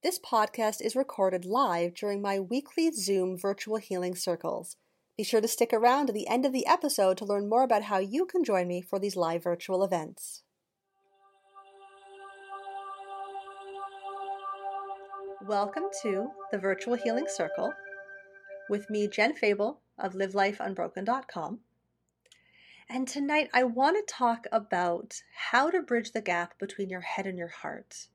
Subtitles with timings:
[0.00, 4.76] This podcast is recorded live during my weekly Zoom virtual healing circles.
[5.16, 7.82] Be sure to stick around to the end of the episode to learn more about
[7.82, 10.44] how you can join me for these live virtual events.
[15.44, 17.72] Welcome to the Virtual Healing Circle
[18.70, 21.58] with me, Jen Fable of LiveLifeUnbroken.com.
[22.88, 27.26] And tonight I want to talk about how to bridge the gap between your head
[27.26, 28.06] and your heart.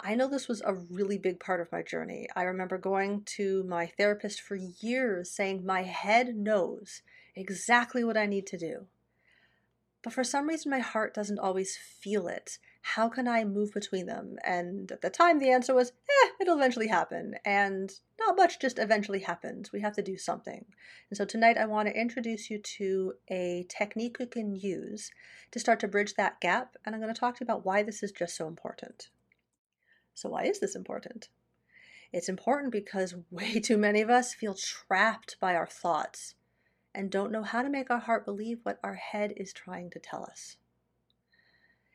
[0.00, 2.28] I know this was a really big part of my journey.
[2.36, 7.02] I remember going to my therapist for years saying, My head knows
[7.34, 8.86] exactly what I need to do.
[10.04, 12.58] But for some reason, my heart doesn't always feel it.
[12.82, 14.36] How can I move between them?
[14.44, 17.34] And at the time, the answer was, eh, it'll eventually happen.
[17.44, 19.72] And not much just eventually happens.
[19.72, 20.64] We have to do something.
[21.10, 25.10] And so tonight, I want to introduce you to a technique you can use
[25.50, 26.76] to start to bridge that gap.
[26.86, 29.08] And I'm going to talk to you about why this is just so important.
[30.18, 31.28] So, why is this important?
[32.12, 36.34] It's important because way too many of us feel trapped by our thoughts
[36.92, 40.00] and don't know how to make our heart believe what our head is trying to
[40.00, 40.56] tell us.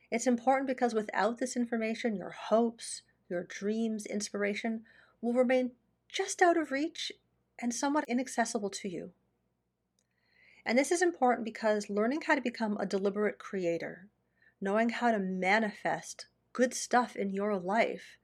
[0.10, 4.84] It's important because without this information, your hopes, your dreams, inspiration
[5.22, 5.72] will remain
[6.08, 7.12] just out of reach
[7.60, 9.12] and somewhat inaccessible to you.
[10.66, 14.08] And this is important because learning how to become a deliberate creator,
[14.62, 18.18] knowing how to manifest good stuff in your life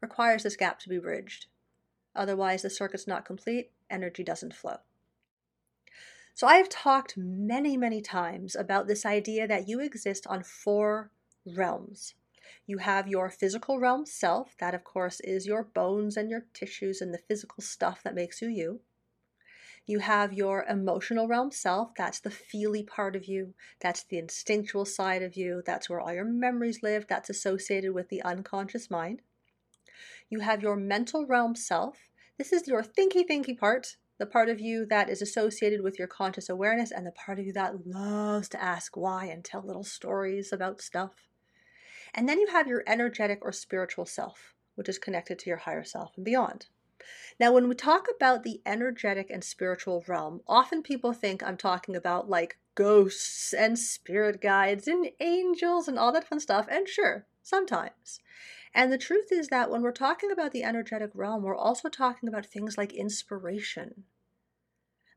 [0.00, 1.46] requires this gap to be bridged.
[2.14, 4.78] Otherwise, the circuit's not complete, energy doesn't flow.
[6.34, 11.10] So, I have talked many, many times about this idea that you exist on four
[11.46, 12.14] realms.
[12.66, 17.00] You have your physical realm self, that of course is your bones and your tissues
[17.00, 18.80] and the physical stuff that makes you you.
[19.88, 24.84] You have your emotional realm self, that's the feely part of you, that's the instinctual
[24.84, 29.22] side of you, that's where all your memories live, that's associated with the unconscious mind.
[30.28, 34.60] You have your mental realm self, this is your thinky thinky part, the part of
[34.60, 38.48] you that is associated with your conscious awareness, and the part of you that loves
[38.48, 41.28] to ask why and tell little stories about stuff.
[42.12, 45.84] And then you have your energetic or spiritual self, which is connected to your higher
[45.84, 46.66] self and beyond.
[47.38, 51.94] Now, when we talk about the energetic and spiritual realm, often people think I'm talking
[51.94, 56.66] about like ghosts and spirit guides and angels and all that fun stuff.
[56.70, 58.20] And sure, sometimes.
[58.74, 62.28] And the truth is that when we're talking about the energetic realm, we're also talking
[62.28, 64.04] about things like inspiration,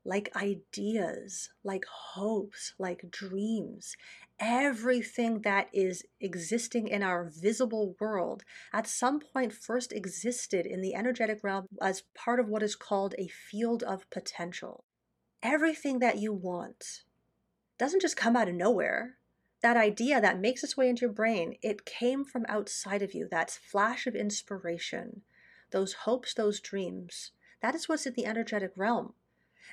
[0.04, 3.96] like ideas, like hopes, like dreams.
[4.38, 10.94] Everything that is existing in our visible world at some point first existed in the
[10.94, 14.84] energetic realm as part of what is called a field of potential.
[15.42, 17.02] Everything that you want
[17.78, 19.16] doesn't just come out of nowhere.
[19.62, 23.28] That idea that makes its way into your brain, it came from outside of you.
[23.30, 25.22] That flash of inspiration,
[25.70, 27.32] those hopes, those dreams.
[27.60, 29.12] That is what's in the energetic realm.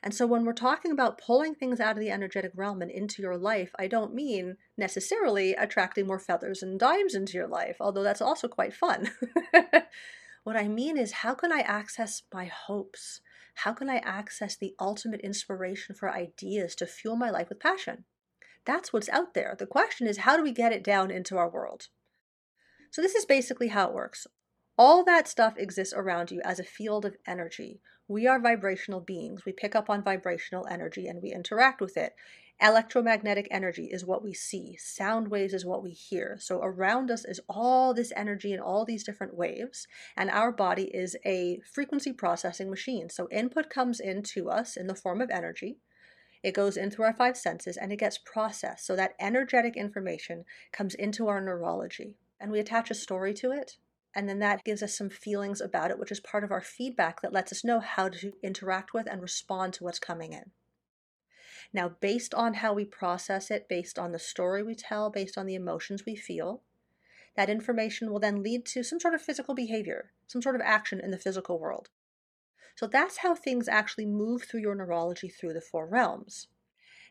[0.03, 3.21] And so when we're talking about pulling things out of the energetic realm and into
[3.21, 8.03] your life, I don't mean necessarily attracting more feathers and dimes into your life, although
[8.03, 9.11] that's also quite fun.
[10.43, 13.21] what I mean is, how can I access my hopes?
[13.55, 18.05] How can I access the ultimate inspiration for ideas to fuel my life with passion?
[18.65, 19.55] That's what's out there.
[19.57, 21.87] The question is, how do we get it down into our world?
[22.91, 24.27] So, this is basically how it works.
[24.79, 27.81] All that stuff exists around you as a field of energy.
[28.07, 29.43] We are vibrational beings.
[29.43, 32.13] We pick up on vibrational energy and we interact with it.
[32.61, 36.37] Electromagnetic energy is what we see, sound waves is what we hear.
[36.39, 40.85] So, around us is all this energy and all these different waves, and our body
[40.85, 43.09] is a frequency processing machine.
[43.09, 45.77] So, input comes into us in the form of energy.
[46.43, 48.87] It goes in through our five senses and it gets processed.
[48.87, 53.77] So, that energetic information comes into our neurology, and we attach a story to it
[54.17, 57.21] and then that gives us some feelings about it, which is part of our feedback
[57.21, 60.49] that lets us know how to interact with and respond to what's coming in.
[61.71, 65.45] Now, based on how we process it, based on the story we tell, based on
[65.45, 66.63] the emotions we feel,
[67.35, 70.99] that information will then lead to some sort of physical behavior, some sort of action
[70.99, 71.89] in the physical world.
[72.75, 76.47] So that's how things actually move through your neurology through the four realms.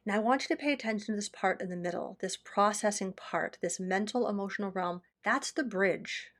[0.04, 3.12] Now, I want you to pay attention to this part in the middle, this processing
[3.12, 5.02] part, this mental emotional realm.
[5.22, 6.32] That's the bridge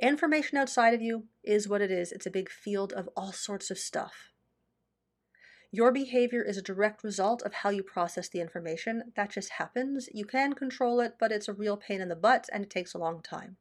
[0.00, 2.12] Information outside of you is what it is.
[2.12, 4.32] It's a big field of all sorts of stuff.
[5.70, 9.12] Your behavior is a direct result of how you process the information.
[9.16, 10.08] That just happens.
[10.12, 12.94] You can control it, but it's a real pain in the butt and it takes
[12.94, 13.56] a long time.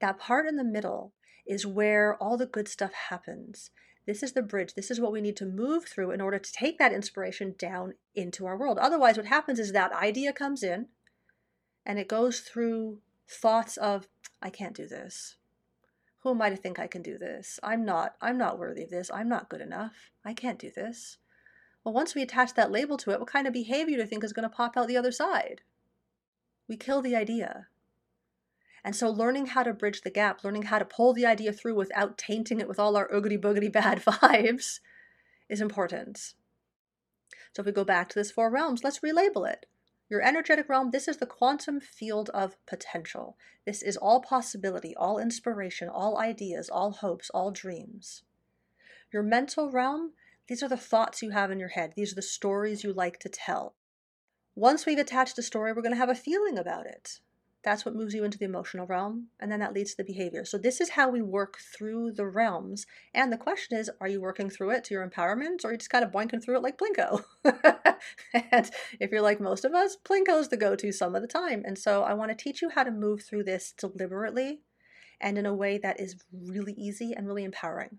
[0.00, 1.12] That part in the middle
[1.46, 3.70] is where all the good stuff happens.
[4.06, 4.74] This is the bridge.
[4.74, 7.94] This is what we need to move through in order to take that inspiration down
[8.14, 8.78] into our world.
[8.78, 10.86] Otherwise, what happens is that idea comes in
[11.84, 12.98] and it goes through
[13.28, 14.06] thoughts of,
[14.42, 15.36] I can't do this.
[16.20, 17.58] Who am I to think I can do this?
[17.62, 19.10] I'm not, I'm not worthy of this.
[19.12, 20.10] I'm not good enough.
[20.24, 21.18] I can't do this.
[21.84, 24.22] Well, once we attach that label to it, what kind of behavior do you think
[24.22, 25.62] is going to pop out the other side?
[26.68, 27.68] We kill the idea.
[28.84, 31.74] And so, learning how to bridge the gap, learning how to pull the idea through
[31.74, 34.80] without tainting it with all our oogity boogity bad vibes
[35.48, 36.34] is important.
[37.54, 39.66] So, if we go back to this four realms, let's relabel it.
[40.10, 43.36] Your energetic realm, this is the quantum field of potential.
[43.64, 48.24] This is all possibility, all inspiration, all ideas, all hopes, all dreams.
[49.12, 50.14] Your mental realm,
[50.48, 51.92] these are the thoughts you have in your head.
[51.94, 53.76] These are the stories you like to tell.
[54.56, 57.20] Once we've attached a story, we're going to have a feeling about it.
[57.62, 60.44] That's what moves you into the emotional realm, and then that leads to the behavior.
[60.44, 62.86] So, this is how we work through the realms.
[63.12, 65.78] And the question is are you working through it to your empowerment, or are you
[65.78, 67.22] just kind of boinking through it like Plinko?
[68.34, 71.28] and if you're like most of us, Plinko is the go to some of the
[71.28, 71.62] time.
[71.66, 74.62] And so, I want to teach you how to move through this deliberately
[75.20, 77.98] and in a way that is really easy and really empowering.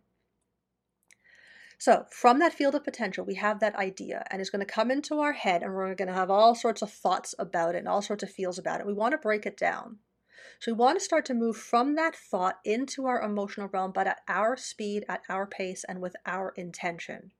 [1.81, 4.91] So, from that field of potential, we have that idea, and it's going to come
[4.91, 7.87] into our head, and we're going to have all sorts of thoughts about it and
[7.87, 8.85] all sorts of feels about it.
[8.85, 9.97] We want to break it down.
[10.59, 14.05] So, we want to start to move from that thought into our emotional realm, but
[14.05, 17.31] at our speed, at our pace, and with our intention.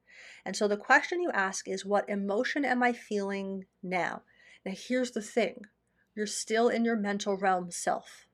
[0.44, 4.24] And so, the question you ask is, What emotion am I feeling now?
[4.66, 5.66] Now, here's the thing
[6.16, 8.26] you're still in your mental realm self.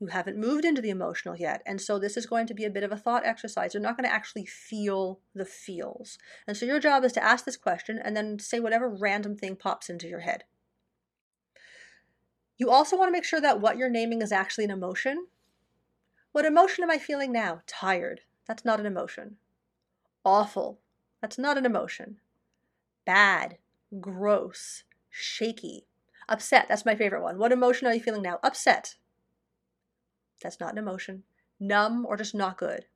[0.00, 1.62] You haven't moved into the emotional yet.
[1.66, 3.74] And so this is going to be a bit of a thought exercise.
[3.74, 6.16] You're not going to actually feel the feels.
[6.46, 9.56] And so your job is to ask this question and then say whatever random thing
[9.56, 10.44] pops into your head.
[12.56, 15.26] You also want to make sure that what you're naming is actually an emotion.
[16.32, 17.60] What emotion am I feeling now?
[17.66, 18.22] Tired.
[18.46, 19.36] That's not an emotion.
[20.24, 20.80] Awful.
[21.20, 22.20] That's not an emotion.
[23.04, 23.58] Bad.
[24.00, 24.84] Gross.
[25.10, 25.86] Shaky.
[26.26, 26.66] Upset.
[26.68, 27.36] That's my favorite one.
[27.38, 28.38] What emotion are you feeling now?
[28.42, 28.96] Upset.
[30.42, 31.24] That's not an emotion.
[31.58, 32.86] Numb or just not good.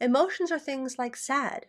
[0.00, 1.66] Emotions are things like sad,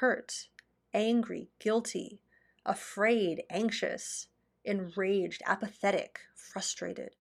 [0.00, 0.48] hurt,
[0.94, 2.20] angry, guilty,
[2.64, 4.28] afraid, anxious,
[4.64, 7.16] enraged, apathetic, frustrated.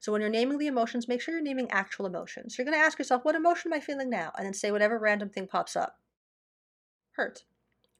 [0.00, 2.56] So when you're naming the emotions, make sure you're naming actual emotions.
[2.58, 4.32] You're going to ask yourself, what emotion am I feeling now?
[4.36, 5.98] And then say whatever random thing pops up.
[7.12, 7.44] Hurt.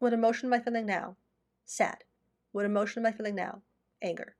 [0.01, 1.17] What emotion am I feeling now?
[1.65, 2.05] Sad.
[2.53, 3.63] What emotion am I feeling now?
[4.03, 4.37] Anger.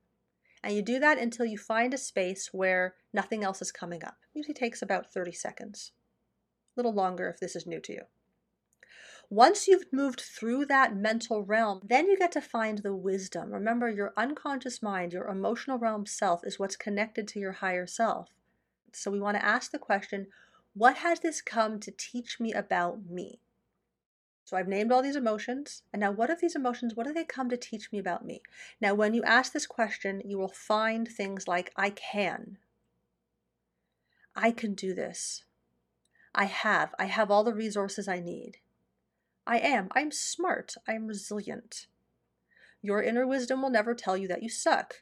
[0.63, 4.17] And you do that until you find a space where nothing else is coming up.
[4.33, 5.93] It usually takes about 30 seconds.
[6.75, 8.01] A little longer if this is new to you.
[9.29, 13.51] Once you've moved through that mental realm, then you get to find the wisdom.
[13.51, 18.29] Remember, your unconscious mind, your emotional realm self, is what's connected to your higher self.
[18.93, 20.27] So we want to ask the question
[20.73, 23.39] what has this come to teach me about me?
[24.43, 25.81] So I've named all these emotions.
[25.91, 26.95] And now, what are these emotions?
[26.95, 28.41] What do they come to teach me about me?
[28.79, 32.57] Now, when you ask this question, you will find things like I can.
[34.35, 35.43] I can do this.
[36.33, 36.93] I have.
[36.99, 38.57] I have all the resources I need.
[39.47, 39.89] I am.
[39.93, 40.75] I'm smart.
[40.87, 41.87] I'm resilient.
[42.81, 45.01] Your inner wisdom will never tell you that you suck.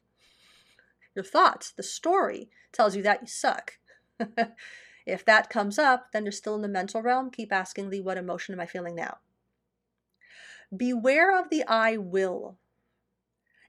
[1.16, 3.80] Your thoughts, the story, tells you that you suck.
[5.06, 7.30] if that comes up, then you're still in the mental realm.
[7.30, 9.18] Keep asking the what emotion am I feeling now?
[10.76, 12.58] Beware of the I will.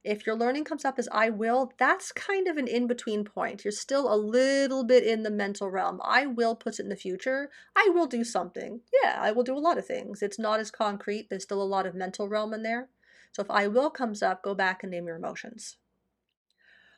[0.05, 3.65] If your learning comes up as I will, that's kind of an in between point.
[3.65, 5.99] You're still a little bit in the mental realm.
[6.05, 7.51] I will puts it in the future.
[7.75, 8.83] I will do something.
[9.03, 10.23] Yeah, I will do a lot of things.
[10.23, 11.31] It's not as concrete.
[11.31, 12.91] There's still a lot of mental realm in there.
[13.33, 15.79] So if I will comes up, go back and name your emotions.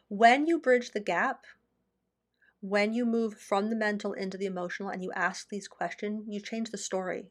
[0.08, 1.46] When you bridge the gap,
[2.60, 6.40] when you move from the mental into the emotional and you ask these questions, you
[6.40, 7.26] change the story.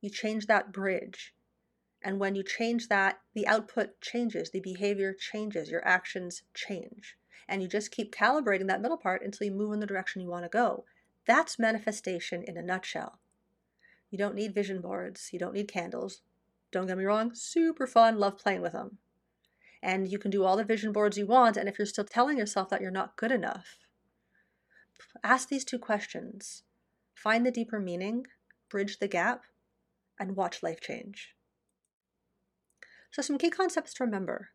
[0.00, 1.34] You change that bridge.
[2.02, 7.16] And when you change that, the output changes, the behavior changes, your actions change.
[7.46, 10.28] And you just keep calibrating that middle part until you move in the direction you
[10.28, 10.84] want to go.
[11.26, 13.18] That's manifestation in a nutshell.
[14.10, 16.22] You don't need vision boards, you don't need candles.
[16.72, 18.98] Don't get me wrong, super fun, love playing with them.
[19.82, 22.38] And you can do all the vision boards you want, and if you're still telling
[22.38, 23.78] yourself that you're not good enough,
[25.24, 26.62] ask these two questions.
[27.14, 28.26] Find the deeper meaning,
[28.68, 29.42] bridge the gap,
[30.18, 31.34] and watch life change.
[33.10, 34.50] So, some key concepts to remember.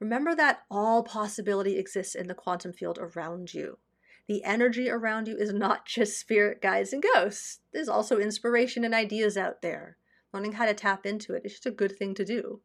[0.00, 3.78] Remember that all possibility exists in the quantum field around you.
[4.26, 7.60] The energy around you is not just spirit guides and ghosts.
[7.72, 9.96] There's also inspiration and ideas out there.
[10.32, 12.60] Learning how to tap into it is just a good thing to do.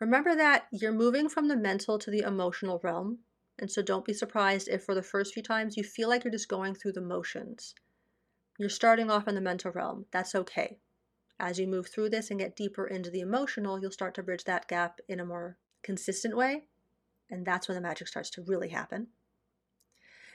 [0.00, 3.18] Remember that you're moving from the mental to the emotional realm,
[3.58, 6.30] and so don't be surprised if for the first few times you feel like you're
[6.30, 7.74] just going through the motions.
[8.58, 10.06] You're starting off in the mental realm.
[10.12, 10.78] That's okay.
[11.40, 14.44] As you move through this and get deeper into the emotional, you'll start to bridge
[14.44, 16.64] that gap in a more consistent way.
[17.30, 19.08] And that's when the magic starts to really happen.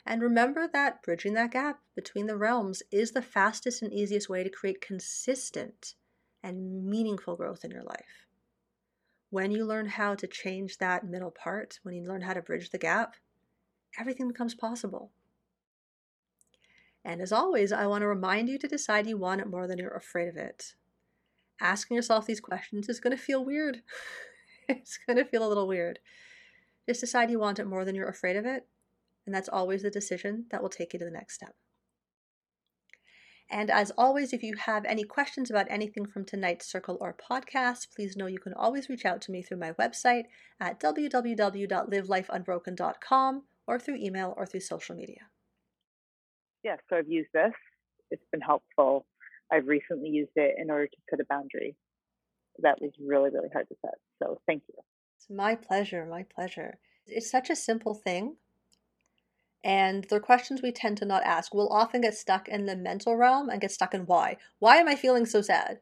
[0.06, 4.44] And remember that bridging that gap between the realms is the fastest and easiest way
[4.44, 5.96] to create consistent
[6.42, 8.28] and meaningful growth in your life.
[9.30, 12.70] When you learn how to change that middle part, when you learn how to bridge
[12.70, 13.16] the gap,
[13.98, 15.12] everything becomes possible.
[17.06, 19.80] And as always, I want to remind you to decide you want it more than
[19.80, 20.76] you're afraid of it.
[21.62, 23.82] Asking yourself these questions is going to feel weird.
[24.68, 26.00] it's going to feel a little weird.
[26.88, 28.68] Just decide you want it more than you're afraid of it,
[29.26, 31.56] and that's always the decision that will take you to the next step.
[33.50, 37.90] And as always, if you have any questions about anything from tonight's circle or podcast,
[37.96, 40.24] please know you can always reach out to me through my website
[40.60, 45.28] at www.livelifeunbroken.com or through email or through social media.
[46.64, 47.54] Yeah, so I've used this.
[48.10, 49.06] It's been helpful.
[49.52, 51.76] I've recently used it in order to put a boundary
[52.60, 53.96] that was really, really hard to set.
[54.22, 54.76] So thank you.
[55.18, 56.06] It's my pleasure.
[56.06, 56.78] My pleasure.
[57.06, 58.38] It's such a simple thing,
[59.64, 61.54] and they're questions we tend to not ask.
[61.54, 64.38] We'll often get stuck in the mental realm and get stuck in why.
[64.60, 65.80] Why am I feeling so sad?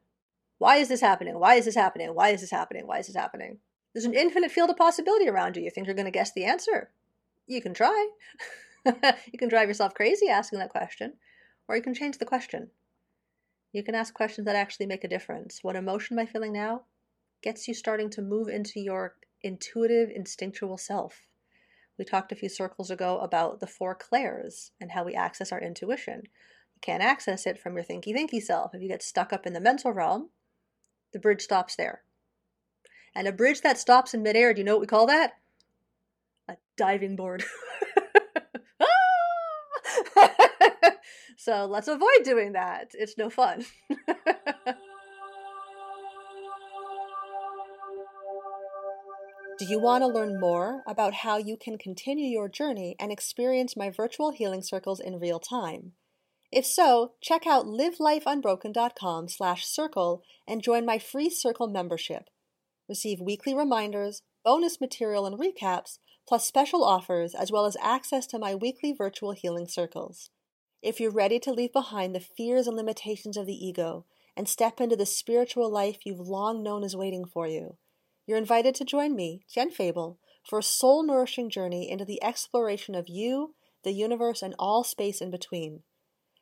[0.57, 1.39] Why is this happening?
[1.39, 2.13] Why is this happening?
[2.13, 2.85] Why is this happening?
[2.85, 3.57] Why is this happening?
[3.93, 5.63] There's an infinite field of possibility around you.
[5.63, 6.91] You think you're going to guess the answer?
[7.47, 8.09] You can try.
[8.85, 11.13] you can drive yourself crazy asking that question,
[11.67, 12.69] or you can change the question.
[13.71, 15.59] You can ask questions that actually make a difference.
[15.61, 16.83] What emotion am I feeling now?
[17.41, 21.27] Gets you starting to move into your intuitive, instinctual self.
[21.97, 25.61] We talked a few circles ago about the four clairs and how we access our
[25.61, 26.23] intuition.
[26.75, 28.73] You can't access it from your thinky thinky self.
[28.73, 30.29] If you get stuck up in the mental realm,
[31.13, 32.03] the bridge stops there.
[33.15, 35.33] And a bridge that stops in midair, do you know what we call that?
[36.47, 37.43] A diving board.
[41.41, 42.91] so let's avoid doing that.
[42.93, 43.65] It's no fun.
[49.57, 53.75] Do you want to learn more about how you can continue your journey and experience
[53.75, 55.93] my virtual healing circles in real time?
[56.51, 62.29] If so, check out livelifeunbroken.com slash circle and join my free circle membership.
[62.87, 68.37] Receive weekly reminders, bonus material and recaps, plus special offers, as well as access to
[68.37, 70.29] my weekly virtual healing circles.
[70.81, 74.81] If you're ready to leave behind the fears and limitations of the ego and step
[74.81, 77.77] into the spiritual life you've long known is waiting for you,
[78.25, 82.95] you're invited to join me, Jen Fable, for a soul nourishing journey into the exploration
[82.95, 85.83] of you, the universe, and all space in between.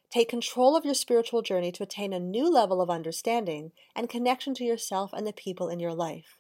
[0.10, 4.54] Take control of your spiritual journey to attain a new level of understanding and connection
[4.56, 6.40] to yourself and the people in your life.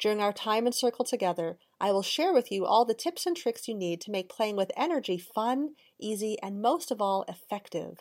[0.00, 3.36] During our time in circle together, I will share with you all the tips and
[3.36, 5.74] tricks you need to make playing with energy fun,
[6.04, 7.98] easy, and most of all, effective.